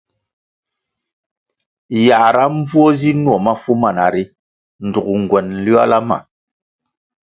[2.07, 4.23] Yãhra mbvuo zi nuo mafu mana ri
[4.85, 6.17] ndtug nguen nliola ma.